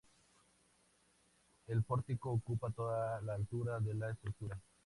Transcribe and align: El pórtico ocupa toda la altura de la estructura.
El 1.67 1.83
pórtico 1.83 2.31
ocupa 2.31 2.71
toda 2.71 3.21
la 3.21 3.35
altura 3.35 3.79
de 3.79 3.93
la 3.93 4.09
estructura. 4.09 4.59